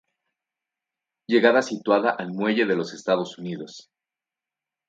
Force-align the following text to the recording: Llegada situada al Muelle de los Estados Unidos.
Llegada 1.27 1.61
situada 1.61 2.09
al 2.09 2.31
Muelle 2.33 2.65
de 2.65 2.75
los 2.75 2.91
Estados 2.91 3.37
Unidos. 3.37 3.91